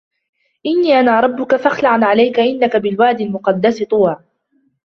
إني 0.65 0.99
أنا 0.99 1.19
ربك 1.19 1.55
فاخلع 1.55 1.95
نعليك 1.95 2.39
إنك 2.39 2.75
بالواد 2.75 3.21
المقدس 3.21 3.83
طوى 3.83 4.17